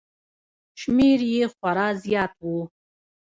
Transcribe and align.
شمېر 0.79 1.19
یې 1.33 1.43
خورا 1.53 1.87
زیات 2.03 2.33
و 2.43 2.47